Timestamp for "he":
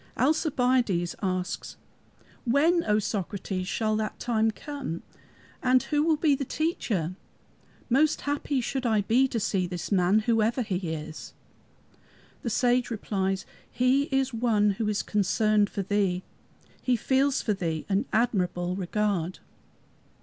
10.63-10.91, 13.69-14.05, 16.81-16.95